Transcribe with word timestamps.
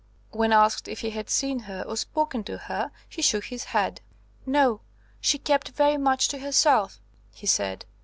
When 0.31 0.51
asked 0.51 0.87
if 0.87 1.01
he 1.01 1.11
had 1.11 1.29
seen 1.29 1.59
her 1.59 1.83
or 1.85 1.95
spoken 1.95 2.43
to 2.45 2.57
her, 2.57 2.89
he 3.07 3.21
shook 3.21 3.43
his 3.45 3.65
head. 3.65 4.01
"No; 4.47 4.81
she 5.19 5.37
kept 5.37 5.67
very 5.69 5.97
much 5.97 6.27
to 6.29 6.39
herself," 6.39 6.99
he 7.31 7.45
said. 7.45 7.85